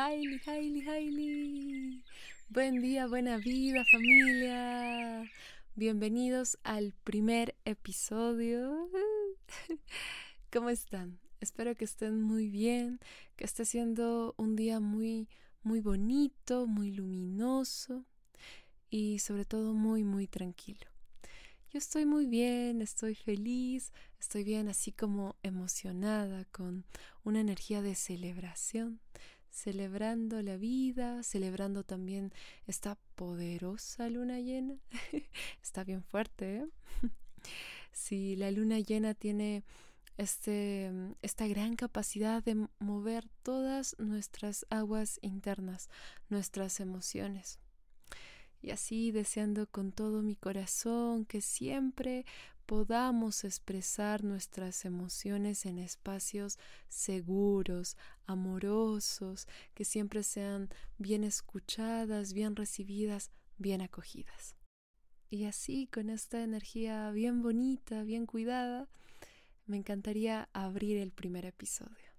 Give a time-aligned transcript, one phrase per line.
[0.00, 2.04] Hailey, Hailey, Hailey.
[2.50, 5.28] Buen día, buena vida, familia.
[5.74, 8.88] Bienvenidos al primer episodio.
[10.52, 11.18] ¿Cómo están?
[11.40, 13.00] Espero que estén muy bien,
[13.34, 15.28] que esté siendo un día muy,
[15.64, 18.04] muy bonito, muy luminoso
[18.90, 20.86] y sobre todo muy, muy tranquilo.
[21.72, 26.86] Yo estoy muy bien, estoy feliz, estoy bien así como emocionada con
[27.24, 29.00] una energía de celebración,
[29.50, 32.32] celebrando la vida, celebrando también
[32.66, 34.76] esta poderosa luna llena.
[35.62, 36.66] Está bien fuerte, ¿eh?
[37.92, 39.64] Si la luna llena tiene
[40.18, 40.92] este,
[41.22, 45.88] esta gran capacidad de mover todas nuestras aguas internas,
[46.28, 47.58] nuestras emociones
[48.60, 52.26] y así deseando con todo mi corazón que siempre
[52.68, 57.96] podamos expresar nuestras emociones en espacios seguros,
[58.26, 64.54] amorosos, que siempre sean bien escuchadas, bien recibidas, bien acogidas.
[65.30, 68.86] Y así, con esta energía bien bonita, bien cuidada,
[69.64, 72.12] me encantaría abrir el primer episodio.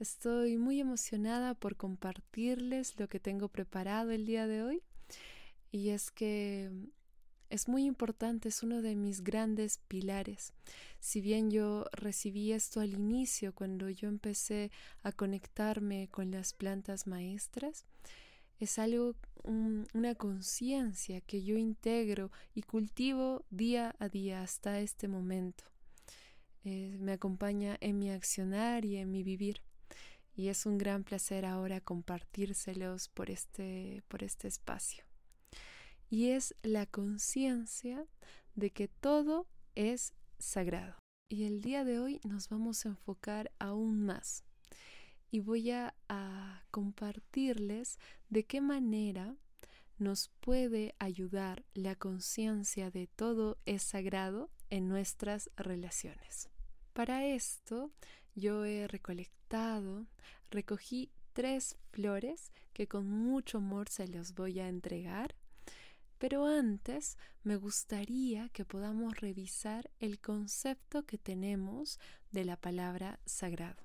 [0.00, 4.82] Estoy muy emocionada por compartirles lo que tengo preparado el día de hoy
[5.70, 6.72] y es que
[7.50, 10.52] es muy importante, es uno de mis grandes pilares.
[11.00, 14.70] Si bien yo recibí esto al inicio, cuando yo empecé
[15.02, 17.86] a conectarme con las plantas maestras,
[18.58, 25.64] es algo, una conciencia que yo integro y cultivo día a día hasta este momento.
[26.64, 29.62] Eh, me acompaña en mi accionar y en mi vivir.
[30.34, 35.07] Y es un gran placer ahora compartírselos por este, por este espacio
[36.10, 38.06] y es la conciencia
[38.54, 40.96] de que todo es sagrado.
[41.28, 44.44] Y el día de hoy nos vamos a enfocar aún más
[45.30, 45.94] y voy a,
[46.70, 47.98] compartirles
[48.28, 49.36] de qué manera
[49.98, 56.50] nos puede ayudar la conciencia de todo es sagrado en nuestras relaciones.
[56.92, 57.90] Para esto
[58.34, 60.06] yo he recolectado,
[60.50, 65.34] recogí tres flores que con mucho amor se los voy a entregar
[66.18, 71.98] pero antes me gustaría que podamos revisar el concepto que tenemos
[72.30, 73.82] de la palabra sagrado.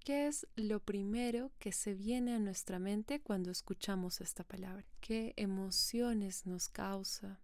[0.00, 4.84] ¿Qué es lo primero que se viene a nuestra mente cuando escuchamos esta palabra?
[5.00, 7.40] ¿Qué emociones nos causa?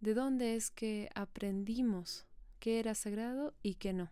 [0.00, 2.24] ¿De dónde es que aprendimos
[2.60, 4.10] qué era sagrado y qué no?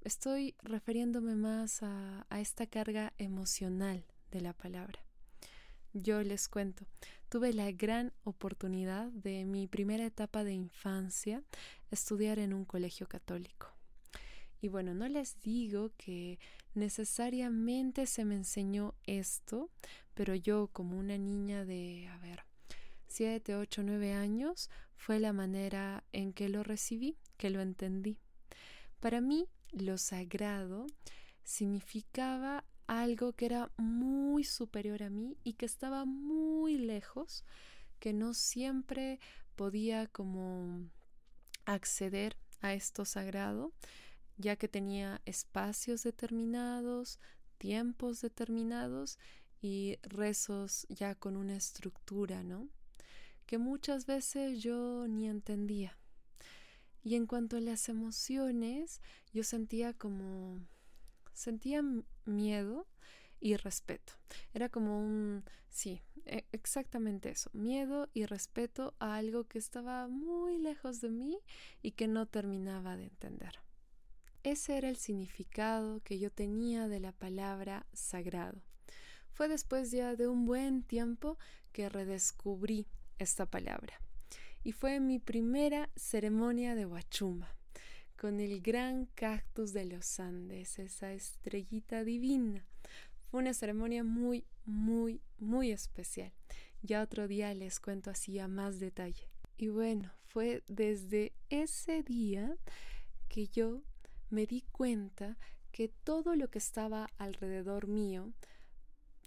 [0.00, 5.03] Estoy refiriéndome más a, a esta carga emocional de la palabra.
[5.96, 6.84] Yo les cuento,
[7.28, 11.40] tuve la gran oportunidad de mi primera etapa de infancia
[11.92, 13.68] estudiar en un colegio católico.
[14.60, 16.40] Y bueno, no les digo que
[16.74, 19.70] necesariamente se me enseñó esto,
[20.14, 22.40] pero yo como una niña de, a ver,
[23.06, 28.18] 7, 8, 9 años, fue la manera en que lo recibí, que lo entendí.
[28.98, 30.88] Para mí, lo sagrado
[31.44, 37.44] significaba algo que era muy superior a mí y que estaba muy lejos,
[37.98, 39.20] que no siempre
[39.56, 40.90] podía como
[41.64, 43.72] acceder a esto sagrado,
[44.36, 47.20] ya que tenía espacios determinados,
[47.58, 49.18] tiempos determinados
[49.60, 52.68] y rezos ya con una estructura, ¿no?
[53.46, 55.96] Que muchas veces yo ni entendía.
[57.02, 59.00] Y en cuanto a las emociones,
[59.32, 60.60] yo sentía como
[61.34, 61.82] sentía
[62.24, 62.86] miedo
[63.40, 64.14] y respeto.
[64.54, 70.58] Era como un, sí, e, exactamente eso, miedo y respeto a algo que estaba muy
[70.58, 71.38] lejos de mí
[71.82, 73.58] y que no terminaba de entender.
[74.42, 78.62] Ese era el significado que yo tenía de la palabra sagrado.
[79.30, 81.38] Fue después ya de un buen tiempo
[81.72, 82.86] que redescubrí
[83.18, 84.00] esta palabra.
[84.62, 87.54] Y fue mi primera ceremonia de Huachuma
[88.16, 92.66] con el gran cactus de los Andes, esa estrellita divina.
[93.30, 96.32] Fue una ceremonia muy, muy, muy especial.
[96.82, 99.28] Ya otro día les cuento así a más detalle.
[99.56, 102.56] Y bueno, fue desde ese día
[103.28, 103.82] que yo
[104.30, 105.38] me di cuenta
[105.72, 108.32] que todo lo que estaba alrededor mío,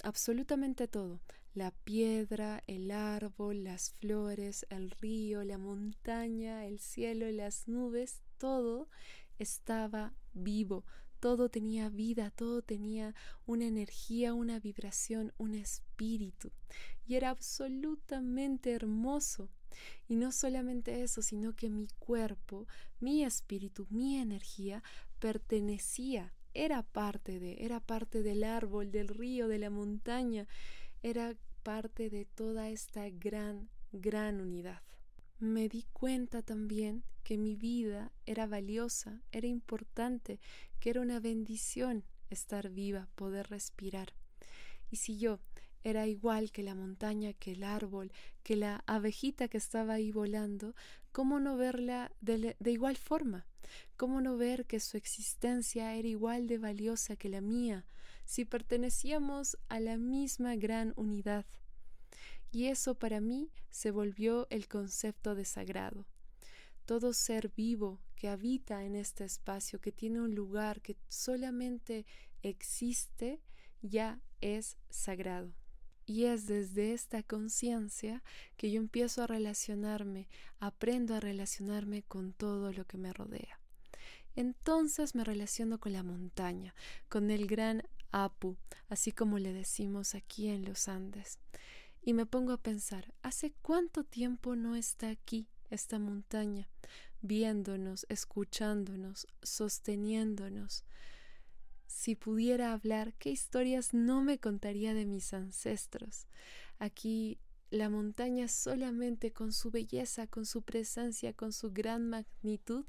[0.04, 1.20] absolutamente todo,
[1.54, 8.90] la piedra, el árbol, las flores, el río, la montaña, el cielo, las nubes, todo
[9.40, 10.86] estaba vivo,
[11.20, 13.14] todo tenía vida, todo tenía
[13.46, 16.52] una energía, una vibración, un espíritu.
[17.06, 19.50] Y era absolutamente hermoso.
[20.08, 22.68] Y no solamente eso, sino que mi cuerpo,
[23.00, 24.84] mi espíritu, mi energía
[25.20, 30.48] pertenecía era parte de, era parte del árbol, del río, de la montaña,
[31.04, 34.82] era parte de toda esta gran, gran unidad.
[35.40, 40.40] Me di cuenta también que mi vida era valiosa, era importante,
[40.80, 44.14] que era una bendición estar viva, poder respirar.
[44.90, 45.42] Y si yo
[45.84, 48.14] era igual que la montaña, que el árbol,
[48.44, 50.74] que la abejita que estaba ahí volando,
[51.12, 53.46] ¿cómo no verla de, igual forma?
[53.98, 57.86] ¿Cómo no ver que su existencia era igual de valiosa que la mía,
[58.24, 61.46] si pertenecíamos a la misma gran unidad?
[62.54, 66.06] Y eso para mí se volvió el concepto de sagrado
[66.88, 72.06] todo ser vivo que habita en este espacio, que tiene un lugar que solamente
[72.42, 73.42] existe,
[73.82, 75.54] ya es sagrado.
[76.06, 78.24] Y es desde esta conciencia
[78.56, 80.30] que yo empiezo a relacionarme,
[80.60, 83.60] aprendo a relacionarme con todo lo que me rodea.
[84.38, 86.74] Entonces me relaciono con la montaña,
[87.10, 88.56] con el gran Apu,
[88.88, 91.38] así como le decimos aquí en los Andes.
[92.02, 96.68] Y me pongo a pensar, ¿hace cuánto tiempo no está aquí esta montaña?
[97.22, 100.84] viéndonos, escuchándonos, sosteniéndonos.
[101.88, 106.28] Si pudiera hablar, ¿qué historias no me contaría de mis ancestros?
[106.80, 112.86] Aquí la montaña solamente con su belleza, con su presencia, con su gran magnitud,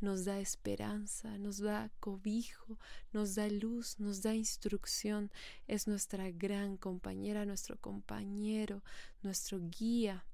[0.00, 2.78] nos da esperanza, nos da cobijo,
[3.12, 5.30] nos da luz, nos da instrucción,
[5.68, 8.82] es nuestra gran compañera, nuestro compañero,
[9.22, 10.24] nuestro guía,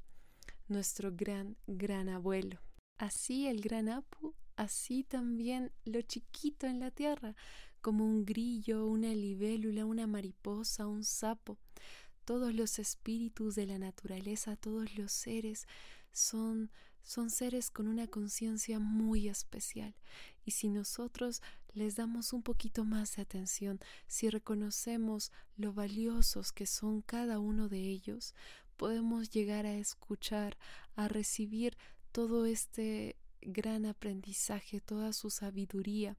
[0.69, 2.61] nuestro gran, gran abuelo.
[2.97, 7.35] Así el gran Apu, así también lo chiquito en la tierra,
[7.81, 11.59] como un grillo, una libélula, una mariposa, un sapo.
[12.25, 15.67] Todos los espíritus de la naturaleza, todos los seres
[16.13, 16.71] son
[17.09, 19.95] son seres con una conciencia muy especial
[20.45, 21.41] y si nosotros
[21.73, 27.71] les damos un poquito más de atención, si reconocemos lo valiosos que son cada uno
[27.71, 28.35] de ellos,
[28.79, 30.57] podemos llegar a escuchar,
[30.97, 31.77] a recibir
[32.13, 36.17] todo este gran aprendizaje, toda su sabiduría,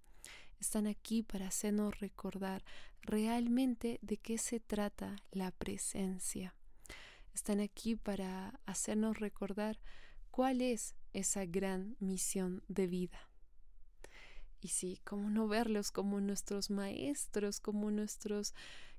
[0.59, 2.63] están aquí para hacernos recordar
[3.01, 6.53] realmente de qué se trata la presencia.
[7.33, 9.79] Están aquí para hacernos recordar
[10.31, 13.29] cuál es esa gran misión de vida.
[14.61, 18.53] Y sí, cómo no verlos como nuestros maestros, como nuestros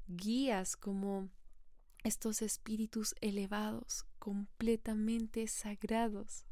[0.08, 1.28] guías, como
[2.02, 6.44] estos espíritus elevados, completamente sagrados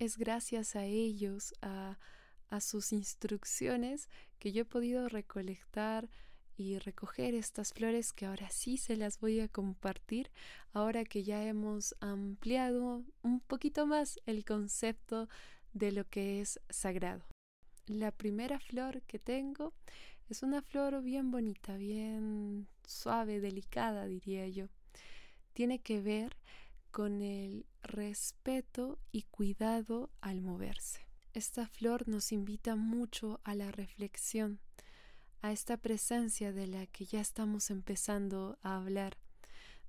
[0.00, 1.98] es gracias a ellos, a,
[2.60, 4.08] sus instrucciones,
[4.40, 6.10] que yo he podido recolectar
[6.56, 10.32] y recoger estas flores que ahora sí se las voy a compartir,
[10.72, 15.28] ahora que ya hemos ampliado un poquito más el concepto
[15.74, 17.24] de lo que es sagrado.
[17.86, 19.74] La primera flor que tengo
[20.30, 24.68] es una flor bien bonita, bien suave, delicada, diría yo.
[25.54, 26.36] Tiene que ver
[26.92, 31.04] con el respeto y cuidado al moverse.
[31.34, 34.60] Esta flor nos invita mucho a la reflexión,
[35.42, 39.16] a esta presencia de la que ya estamos empezando a hablar,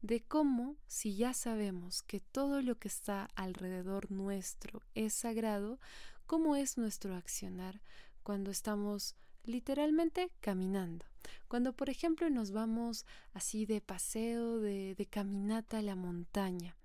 [0.01, 5.79] de cómo, si ya sabemos que todo lo que está alrededor nuestro es sagrado,
[6.25, 7.81] cómo es nuestro accionar
[8.23, 9.15] cuando estamos
[9.45, 11.05] literalmente caminando.
[11.47, 16.75] Cuando, por ejemplo, nos vamos así de paseo, de, caminata a la montaña,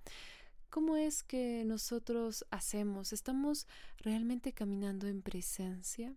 [0.70, 3.12] ¿cómo es que nosotros hacemos?
[3.12, 3.66] ¿Estamos
[3.98, 6.14] realmente caminando en presencia?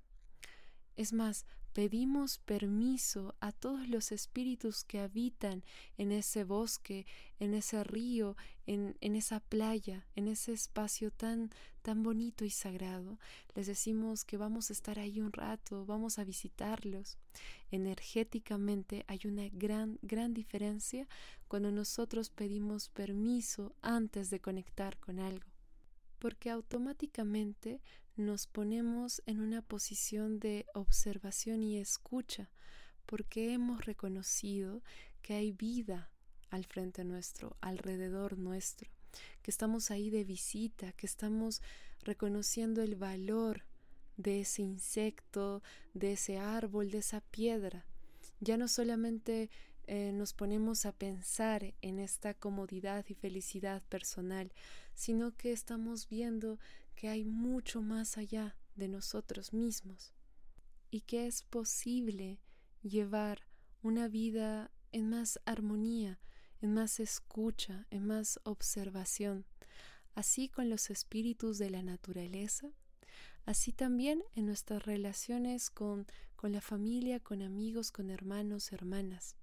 [0.95, 5.63] Es más, pedimos permiso a todos los espíritus que habitan
[5.97, 7.05] en ese bosque,
[7.39, 8.35] en ese río,
[8.65, 11.49] en, en, esa playa, en ese espacio tan,
[11.81, 13.19] tan bonito y sagrado.
[13.55, 17.17] Les decimos que vamos a estar ahí un rato, vamos a visitarlos.
[17.71, 21.07] Energéticamente hay una gran, gran diferencia
[21.47, 25.58] cuando nosotros pedimos permiso antes de conectar con algo
[26.19, 27.81] porque automáticamente
[28.15, 32.49] nos ponemos en una posición de observación y escucha,
[33.05, 34.83] porque hemos reconocido
[35.21, 36.11] que hay vida
[36.49, 38.89] al frente nuestro, alrededor nuestro,
[39.41, 41.61] que estamos ahí de visita, que estamos
[42.03, 43.63] reconociendo el valor
[44.17, 47.85] de ese insecto, de ese árbol, de esa piedra.
[48.41, 49.49] Ya no solamente
[49.87, 54.51] eh, nos ponemos a pensar en esta comodidad y felicidad personal,
[54.99, 56.59] sino que estamos viendo
[56.93, 60.13] que hay mucho más allá de nosotros mismos
[60.91, 62.41] y que es posible
[62.83, 63.47] llevar
[63.81, 66.19] una vida en más armonía,
[66.61, 69.45] en más escucha, en más observación,
[70.15, 72.73] así con los espíritus de la naturaleza,
[73.45, 79.37] Así también en nuestras relaciones con, con la familia, con amigos, con hermanos, hermanas.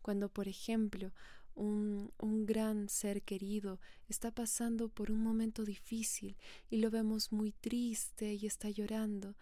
[0.00, 1.12] Cuando, por ejemplo,
[1.54, 6.36] un, un, gran ser querido está pasando por un momento difícil
[6.68, 9.36] y lo vemos muy triste y está llorando,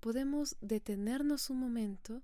[0.00, 2.22] podemos detenernos un momento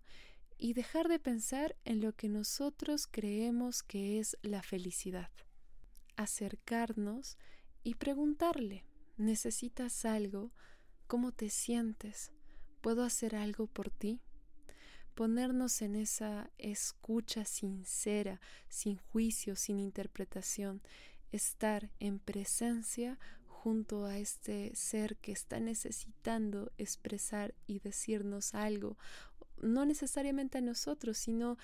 [0.59, 5.31] y dejar de pensar en lo que nosotros creemos que es la felicidad.
[6.17, 7.37] Acercarnos
[7.83, 8.85] y preguntarle,
[9.17, 10.53] ¿necesitas algo?
[11.07, 12.33] ¿Cómo te sientes?
[12.81, 14.21] ¿Puedo hacer algo por ti?
[15.17, 20.83] Ponernos en esa escucha sincera, sin juicio, sin interpretación,
[21.33, 28.99] estar en presencia junto a este ser que está necesitando expresar y decirnos algo,
[29.63, 31.57] no necesariamente a nosotros, sino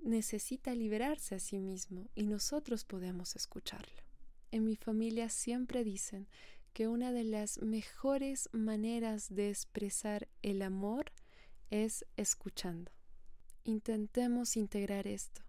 [0.00, 4.02] necesita liberarse a sí mismo y nosotros podemos escucharlo.
[4.50, 6.26] En mi familia siempre dicen
[6.72, 11.12] que una de las mejores maneras de expresar el amor
[11.70, 12.92] es escuchando.
[13.64, 15.42] Intentemos integrar esto.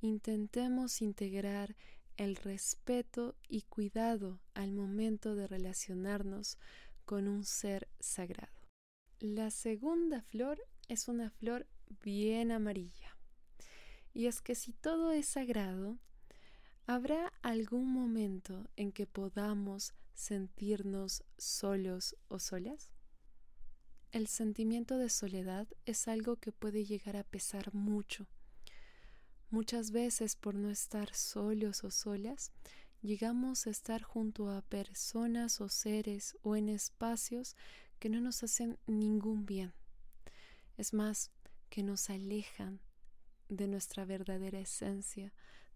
[0.00, 1.76] Intentemos integrar
[2.16, 6.58] el respeto y cuidado al momento de relacionarnos
[7.04, 8.60] con un ser sagrado.
[9.18, 11.66] La segunda flor es una flor
[12.02, 13.16] bien amarilla.
[14.12, 15.98] Y es que si todo es sagrado,
[16.86, 22.92] ¿habrá algún momento en que podamos sentirnos solos o solas?
[24.12, 28.26] El sentimiento de soledad es algo que puede llegar a pesar mucho
[29.50, 32.52] Muchas veces por no estar solos o solas,
[33.02, 37.56] llegamos a estar junto a personas o seres o en espacios
[37.98, 39.72] que no nos hacen ningún bien.
[40.76, 41.32] Es más,
[41.68, 42.78] que nos alejan
[43.48, 45.32] de nuestra verdadera esencia,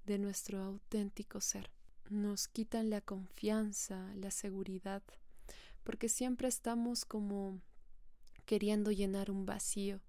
[0.06, 1.68] de nuestro auténtico ser.
[2.08, 5.02] Nos quitan la confianza, la seguridad,
[5.82, 7.60] porque siempre estamos como
[8.44, 10.00] queriendo llenar un vacío,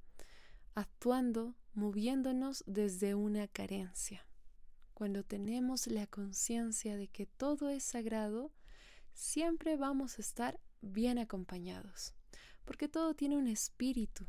[0.74, 4.26] actuando moviéndonos desde una carencia.
[4.94, 8.54] Cuando tenemos la conciencia de que todo es sagrado,
[9.14, 12.14] siempre vamos a estar bien acompañados,
[12.64, 14.26] porque todo tiene un espíritu.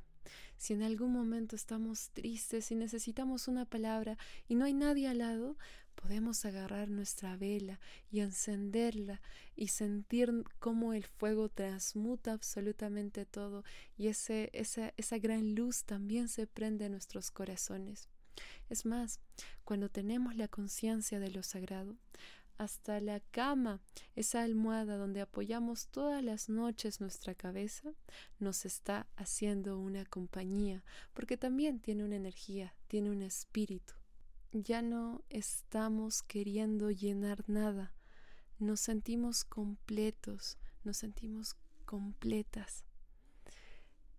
[0.58, 4.16] Si en algún momento estamos tristes y necesitamos una palabra
[4.48, 5.56] y no hay nadie al lado,
[5.96, 9.20] podemos agarrar nuestra vela y encenderla
[9.56, 13.64] y sentir cómo el fuego transmuta absolutamente todo
[13.96, 18.08] y ese, esa, esa gran luz también se prende en nuestros corazones.
[18.68, 19.20] Es más,
[19.64, 21.96] cuando tenemos la conciencia de lo sagrado,
[22.58, 23.80] hasta la cama,
[24.14, 27.92] esa almohada donde apoyamos todas las noches nuestra cabeza,
[28.38, 33.94] nos está haciendo una compañía, porque también tiene una energía, tiene un espíritu
[34.62, 37.92] ya no estamos queriendo llenar nada,
[38.58, 42.84] nos sentimos completos, nos sentimos completas.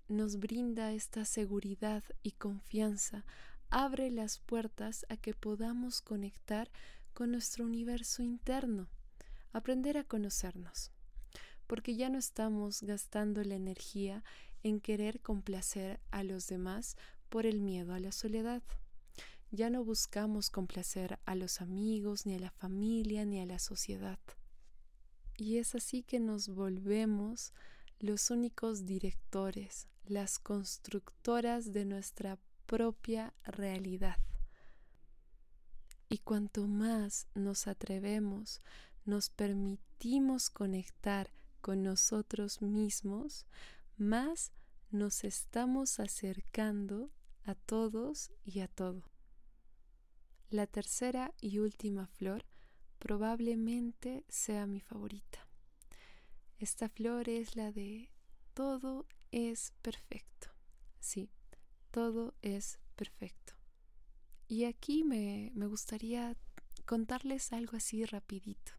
[0.07, 3.25] Nos brinda esta seguridad y confianza,
[3.69, 6.69] abre las puertas a que podamos conectar
[7.17, 8.91] con nuestro universo interno,
[9.51, 10.91] aprender a conocernos,
[11.65, 14.23] porque ya no estamos gastando la energía
[14.61, 16.95] en querer complacer a los demás
[17.29, 18.61] por el miedo a la soledad.
[19.49, 24.19] Ya no buscamos complacer a los amigos, ni a la familia, ni a la sociedad.
[25.37, 27.51] Y es así que nos volvemos
[27.99, 34.17] los únicos directores, las constructoras de nuestra propia realidad.
[36.09, 38.61] Y cuanto más nos atrevemos,
[39.05, 43.45] nos permitimos conectar con nosotros mismos,
[43.97, 44.51] más
[44.89, 47.11] nos estamos acercando
[47.43, 49.03] a todos y a todo.
[50.49, 52.45] La tercera y última flor
[52.99, 55.47] probablemente sea mi favorita.
[56.57, 58.09] Esta flor es la de
[58.53, 60.47] todo es perfecto.
[60.99, 61.29] Sí,
[61.91, 63.46] todo es perfecto.
[64.47, 66.35] Y aquí me, me gustaría
[66.85, 68.71] contarles algo así rapidito.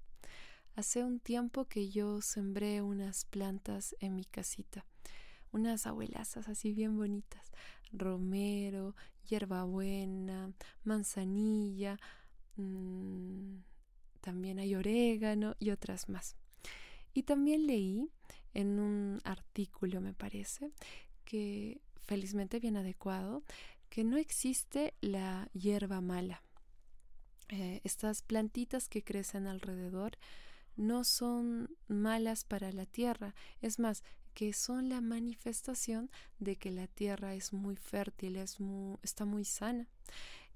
[0.74, 4.86] Hace un tiempo que yo sembré unas plantas en mi casita,
[5.52, 7.52] unas abuelazas así bien bonitas,
[7.92, 8.94] romero,
[9.28, 10.52] hierbabuena,
[10.84, 11.98] manzanilla,
[12.56, 13.56] mm,
[14.20, 16.36] también hay orégano y otras más.
[17.12, 18.08] Y también leí
[18.54, 20.70] en un artículo, me parece,
[21.24, 23.42] que felizmente bien adecuado,
[23.88, 26.42] que no existe la hierba mala.
[27.48, 30.18] Eh, estas plantitas que crecen alrededor
[30.76, 33.34] no son malas para la tierra.
[33.60, 34.04] Es más,
[34.34, 38.58] que son la manifestación de que la tierra es muy fértil, es
[39.02, 39.88] está muy sana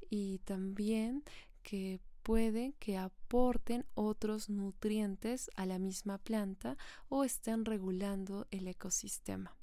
[0.09, 1.25] y también
[1.65, 6.77] que puede que aporten otros nutrientes a la misma planta
[7.09, 9.57] o estén regulando el ecosistema.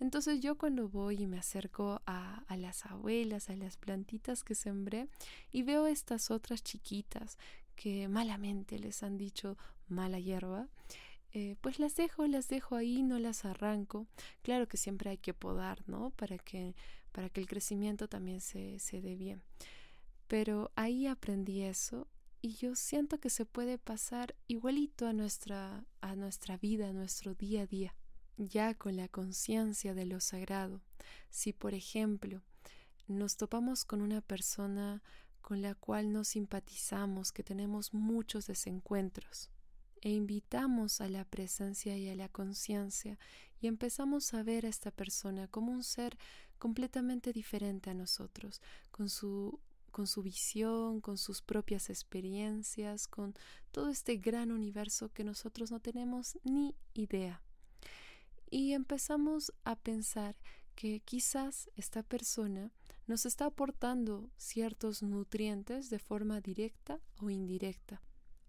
[0.00, 5.08] Entonces yo cuando voy y me acerco a, las abuelas, a las plantitas que sembré
[5.52, 7.38] y veo estas otras chiquitas
[7.76, 9.56] que malamente les han dicho
[9.88, 10.68] mala hierba,
[11.32, 14.06] eh, pues las dejo, las dejo ahí, no las arranco.
[14.42, 16.10] Claro que siempre hay que podar, ¿no?
[16.10, 16.74] Para que,
[17.12, 19.42] para que el crecimiento también se, se dé bien.
[20.28, 22.08] Pero ahí aprendí eso
[22.40, 27.34] y yo siento que se puede pasar igualito a nuestra, a nuestra vida, a nuestro
[27.34, 27.94] día a día
[28.36, 30.80] ya con la conciencia de lo sagrado.
[31.30, 32.42] Si, por ejemplo,
[33.06, 35.02] nos topamos con una persona
[35.40, 39.50] con la cual no simpatizamos, que tenemos muchos desencuentros,
[40.00, 43.18] e invitamos a la presencia y a la conciencia
[43.60, 46.18] y empezamos a ver a esta persona como un ser
[46.58, 48.60] completamente diferente a nosotros,
[48.90, 49.60] con su
[49.90, 53.32] con su visión, con sus propias experiencias, con
[53.70, 57.40] todo este gran universo que nosotros no tenemos ni idea
[58.54, 60.36] y empezamos a pensar
[60.76, 62.70] que quizás esta persona
[63.08, 68.00] nos está aportando ciertos nutrientes de forma directa o indirecta.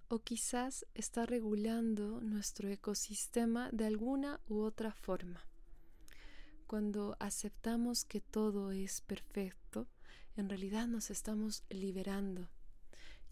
[0.07, 5.43] O quizás está regulando nuestro ecosistema de alguna u otra forma.
[6.67, 9.88] Cuando aceptamos que todo es perfecto,
[10.35, 12.47] en realidad nos estamos liberando.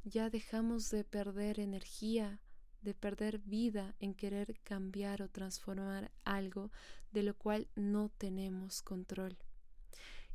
[0.06, 2.40] Ya dejamos de perder energía
[2.84, 6.72] de perder vida en querer cambiar o transformar algo
[7.12, 9.38] de lo cual no tenemos control.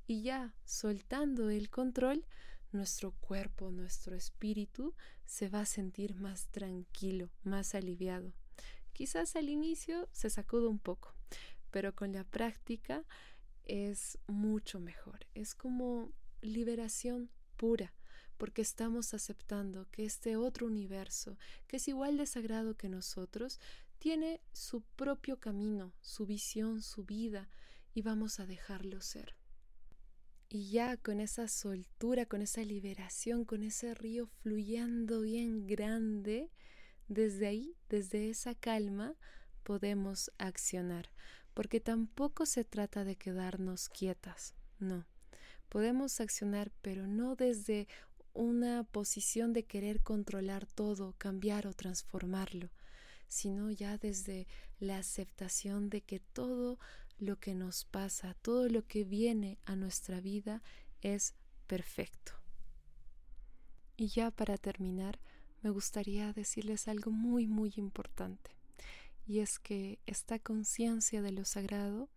[0.07, 2.25] Y ya soltando el control,
[2.73, 8.33] nuestro cuerpo, nuestro espíritu se va a sentir más tranquilo, más aliviado.
[8.93, 11.15] Quizás al inicio se sacuda un poco,
[11.71, 13.05] pero con la práctica
[13.65, 15.27] es mucho mejor.
[15.35, 17.93] Es como liberación pura
[18.39, 23.61] porque estamos aceptando que este otro universo, que es igual de sagrado que nosotros,
[23.99, 27.49] tiene su propio camino, su visión, su vida,
[27.95, 29.35] y vamos a dejarlo ser.
[30.49, 36.51] Y ya con esa soltura, con esa liberación, con ese río fluyendo bien grande,
[37.09, 39.15] desde ahí, desde esa calma,
[39.63, 41.11] podemos accionar,
[41.55, 45.07] porque tampoco se trata de quedarnos quietas, no.
[45.69, 47.89] Podemos accionar, pero no desde
[48.35, 52.71] una posición de querer controlar todo, cambiar o transformarlo,
[53.29, 54.47] sino ya desde
[54.81, 56.79] la aceptación de que todo
[57.19, 60.63] lo que nos pasa, todo lo que viene a nuestra vida
[61.03, 61.35] es
[61.67, 62.33] perfecto.
[63.97, 65.19] Y ya para terminar,
[65.63, 68.53] me gustaría decirles algo muy, muy importante,
[69.27, 72.09] y es que esta conciencia de lo sagrado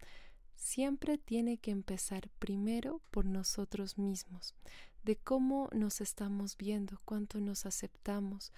[0.55, 4.53] siempre tiene que empezar primero por nosotros mismos,
[5.03, 8.51] de cómo nos estamos viendo, cuánto nos aceptamos,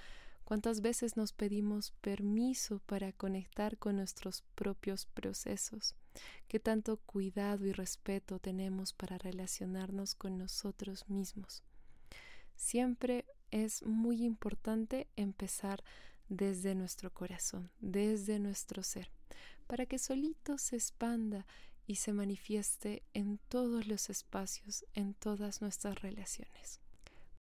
[0.43, 5.95] cuántas veces nos pedimos permiso para conectar con nuestros propios procesos,
[6.47, 11.63] qué tanto cuidado y respeto tenemos para relacionarnos con nosotros mismos.
[12.55, 15.83] Siempre es muy importante empezar
[16.29, 19.09] desde nuestro corazón, desde nuestro ser,
[19.67, 21.45] para que solito se expanda
[21.85, 26.79] y se manifieste en todos los espacios, en todas nuestras relaciones.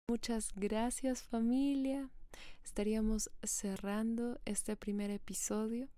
[0.08, 2.10] Muchas gracias familia.
[2.64, 5.90] Estaríamos cerrando este primer episodio.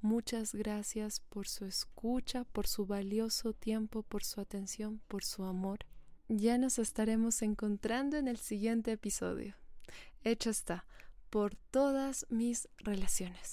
[0.00, 5.80] Muchas gracias por su escucha, por su valioso tiempo, por su atención, por su amor.
[6.28, 9.56] Ya nos estaremos encontrando en el siguiente episodio.
[10.22, 10.84] Hecho está,
[11.30, 13.52] por todas mis relaciones.